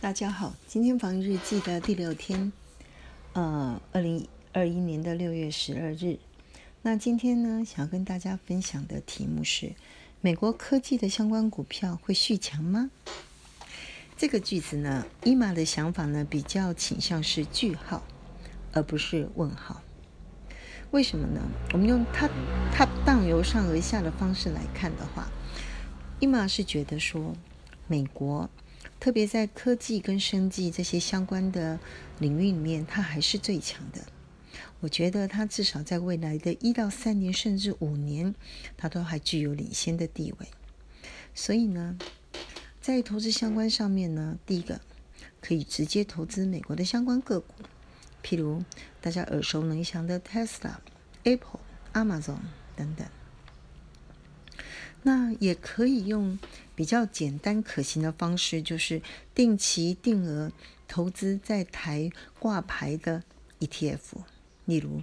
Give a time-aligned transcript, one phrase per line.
[0.00, 2.52] 大家好，今天防疫日记的第六天，
[3.32, 6.20] 呃，二零二一年的六月十二日。
[6.82, 9.74] 那今天呢，想要跟大家分享的题目是：
[10.20, 12.92] 美国科技的相关股票会续强吗？
[14.16, 18.04] 这个句子呢，伊玛的想法呢，比较倾向是句号，
[18.72, 19.82] 而不是问号。
[20.92, 21.42] 为什么呢？
[21.72, 22.30] 我们用它
[22.72, 25.28] 它荡由上而下的方式来看的话，
[26.20, 27.34] 伊玛是觉得说，
[27.88, 28.48] 美国。
[29.00, 31.78] 特别在科技跟生技这些相关的
[32.18, 34.00] 领域里面，它还是最强的。
[34.80, 38.34] 我觉得它至少在未来的一到三年，甚至五年，
[38.76, 40.48] 它都还具有领先的地位。
[41.34, 41.96] 所以呢，
[42.80, 44.80] 在投资相关上面呢，第一个
[45.40, 47.54] 可以直接投资美国的相关个股，
[48.22, 48.62] 譬如
[49.00, 50.76] 大家耳熟能详的 Tesla、
[51.24, 51.60] Apple、
[51.92, 52.38] Amazon
[52.74, 53.06] 等等。
[55.02, 56.38] 那也可以用
[56.74, 59.00] 比较简单可行的方式，就是
[59.34, 60.52] 定期定额
[60.86, 63.22] 投资在台挂牌的
[63.60, 63.98] ETF，
[64.64, 65.02] 例如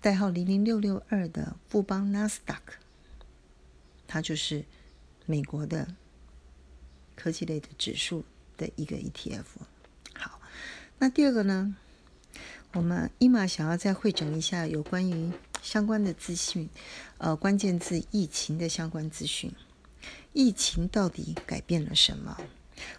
[0.00, 2.74] 代号零零六六二的富邦纳斯达克，
[4.06, 4.64] 它就是
[5.26, 5.94] 美国的
[7.14, 8.24] 科技类的指数
[8.56, 9.44] 的一个 ETF。
[10.14, 10.40] 好，
[10.98, 11.76] 那第二个呢，
[12.74, 15.32] 我们伊玛想要再会诊一下有关于。
[15.62, 16.68] 相关的资讯，
[17.18, 19.52] 呃，关键字疫情的相关资讯，
[20.32, 22.36] 疫情到底改变了什么？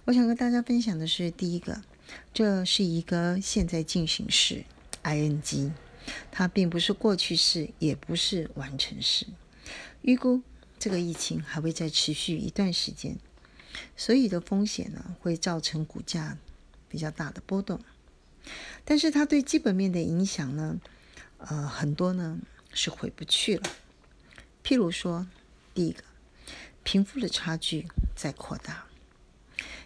[0.05, 1.81] 我想跟大家分享的是，第一个，
[2.33, 4.65] 这是一个现在进行时
[5.03, 5.71] （ing），
[6.31, 9.25] 它并不是过去式，也不是完成时。
[10.01, 10.41] 预估
[10.77, 13.17] 这个疫情还会再持续一段时间，
[13.95, 16.37] 所以的风险呢，会造成股价
[16.89, 17.79] 比较大的波动。
[18.83, 20.79] 但是它对基本面的影响呢？
[21.39, 22.37] 呃，很多呢
[22.73, 23.63] 是回不去了。
[24.63, 25.25] 譬如说，
[25.73, 26.03] 第一个，
[26.83, 28.85] 贫富的差距在扩大。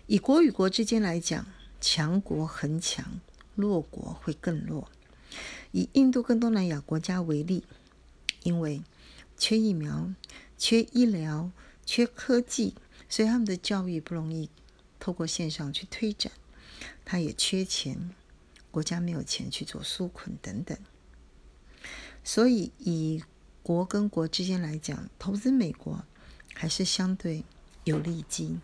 [0.07, 1.45] 以国与国之间来讲，
[1.79, 3.19] 强国很强，
[3.55, 4.89] 弱国会更弱。
[5.71, 7.63] 以印度跟东南亚国家为例，
[8.43, 8.81] 因为
[9.37, 10.11] 缺疫苗、
[10.57, 11.51] 缺医疗、
[11.85, 12.75] 缺科技，
[13.07, 14.49] 所以他们的教育不容易
[14.99, 16.31] 透过线上去推展。
[17.05, 18.11] 他也缺钱，
[18.71, 20.77] 国家没有钱去做纾困等等。
[22.23, 23.21] 所以，以
[23.61, 26.03] 国跟国之间来讲，投资美国
[26.53, 27.43] 还是相对
[27.83, 28.59] 有利基。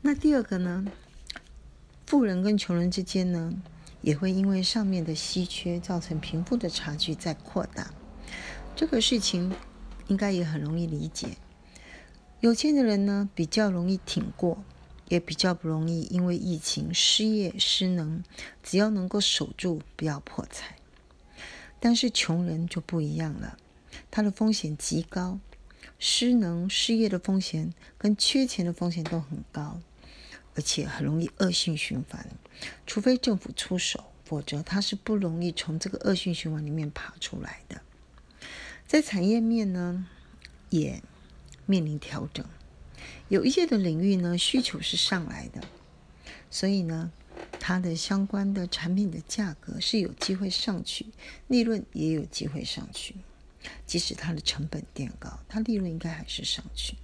[0.00, 0.84] 那第二个呢，
[2.06, 3.54] 富人跟穷人之间呢，
[4.00, 7.94] 也会因为上面的稀缺，造成贫富的差距在扩大。
[8.74, 9.54] 这个事情
[10.08, 11.36] 应该也很容易理解。
[12.40, 14.64] 有钱的人呢，比较容易挺过，
[15.08, 18.24] 也比较不容易因为疫情失业失能。
[18.60, 20.76] 只要能够守住，不要破财。
[21.84, 23.58] 但是穷人就不一样了，
[24.08, 25.40] 他的风险极高，
[25.98, 29.80] 失能、失业的风险跟缺钱的风险都很高，
[30.54, 32.24] 而且很容易恶性循环。
[32.86, 37.82] 除非政府出手，否则他是不容易从这个恶性循环里面爬出来的。
[38.86, 40.06] 在产业面呢，
[40.70, 41.02] 也
[41.66, 42.46] 面临调整，
[43.28, 45.60] 有一些的领域呢需求是上来的，
[46.48, 47.10] 所以呢。
[47.64, 51.06] 它的相关的产品的价格是有机会上去，
[51.46, 53.14] 利润也有机会上去。
[53.86, 56.96] 即使它的成本垫高，它利润应该还是上去。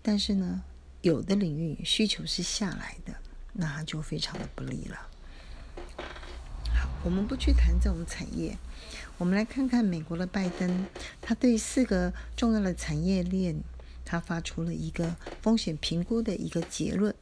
[0.00, 0.62] 但是呢，
[1.02, 3.14] 有的领域需求是下来的，
[3.52, 4.96] 那它就非常的不利了。
[6.74, 8.56] 好，我们不去谈这种产业，
[9.18, 10.86] 我们来看看美国的拜登，
[11.20, 13.62] 他对四个重要的产业链，
[14.02, 17.14] 他发出了一个风险评估的一个结论。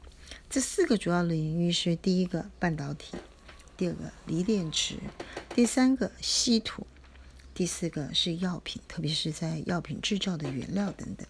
[0.48, 3.16] 这四个主要领域是：第一个半导体，
[3.76, 4.96] 第二个锂电池，
[5.54, 6.86] 第三个稀土，
[7.54, 11.26] 第四个是药品，特别是在药品制造的原料等等。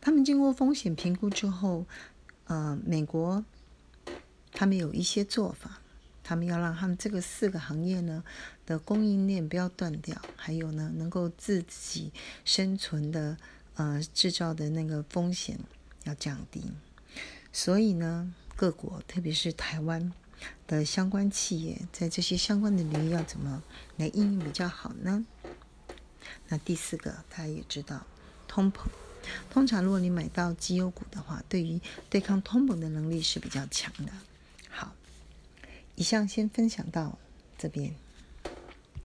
[0.00, 1.86] 他们经过风险评估之后，
[2.44, 3.44] 呃，美国
[4.52, 5.80] 他们有一些做法，
[6.22, 8.22] 他们要让他们这个四个行业呢
[8.66, 12.12] 的供应链不要断掉，还有呢能够自己
[12.44, 13.36] 生存的
[13.74, 15.58] 呃制造的那个风险
[16.04, 16.62] 要降低。
[17.52, 20.12] 所以呢，各国特别是台湾
[20.66, 23.62] 的相关企业，在这些相关的领域要怎么
[23.98, 25.26] 来应用比较好呢？
[26.48, 28.06] 那第四个，大家也知道，
[28.48, 28.86] 通膨。
[29.50, 31.80] 通常如果你买到绩优股的话，对于
[32.10, 34.12] 对抗通膨的能力是比较强的。
[34.68, 34.94] 好，
[35.94, 37.18] 以上先分享到
[37.58, 37.94] 这边。